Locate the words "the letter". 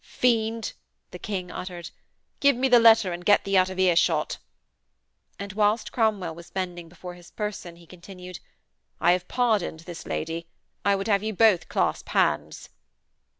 2.67-3.11